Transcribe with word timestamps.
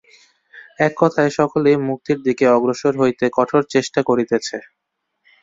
এক 0.79 0.93
কথায় 0.97 1.31
সকলেই 1.37 1.77
মুক্তির 1.87 2.19
দিকে 2.25 2.45
অগ্রসর 2.49 2.93
হইতে 3.01 3.25
কঠোর 3.37 3.61
চেষ্টা 3.73 3.99
করিতেছে। 4.09 4.57